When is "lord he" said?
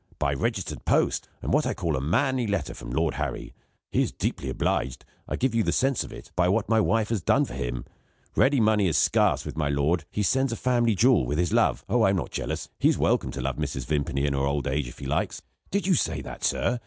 9.69-10.23